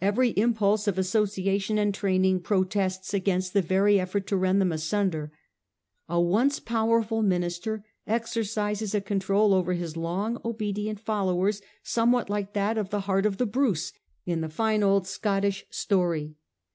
Every 0.00 0.30
impulse 0.30 0.88
of 0.88 0.96
association 0.96 1.76
and 1.76 1.92
training 1.94 2.40
protests 2.40 3.12
against 3.12 3.52
the 3.52 3.60
very 3.60 4.00
effort 4.00 4.26
to 4.28 4.36
rend 4.38 4.62
them 4.62 4.72
asunder. 4.72 5.30
A 6.08 6.18
once 6.18 6.58
powerful 6.58 7.20
minister 7.22 7.84
exercises 8.06 8.94
a 8.94 9.02
con 9.02 9.20
trol 9.20 9.52
over 9.52 9.74
his 9.74 9.94
long 9.94 10.40
obedient 10.42 10.98
followers 11.00 11.60
somewhat 11.82 12.30
like 12.30 12.54
that 12.54 12.78
of 12.78 12.88
the 12.88 13.00
heart 13.02 13.26
of 13.26 13.36
the 13.36 13.44
Bruce 13.44 13.92
in 14.24 14.40
the 14.40 14.48
fine 14.48 14.82
old 14.82 15.06
Scottish 15.06 15.66
story. 15.68 16.34